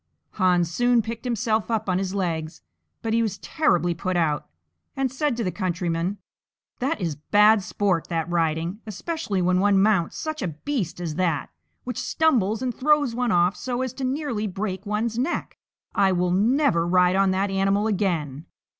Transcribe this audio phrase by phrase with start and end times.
[0.31, 2.63] Hans soon picked himself up on his legs,
[3.03, 4.49] but he was terribly put out,
[4.95, 6.17] and said to the countryman,
[6.79, 11.51] "That is bad sport, that riding, especially when one mounts such a beast as that,
[11.83, 15.59] which stumbles and throws one off so as to nearly break one's neck.
[15.93, 18.47] I will never ride on that animal again.